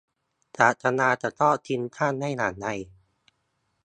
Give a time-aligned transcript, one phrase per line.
[0.57, 2.67] ศาสดาจะทอดทิ้งท่านได้อย่างไร